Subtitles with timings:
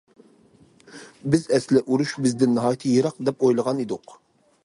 [1.33, 4.19] بىز ئەسلى ئۇرۇش بىزدىن ناھايىتى يىراق دەپ ئويلىغان ئىدۇق.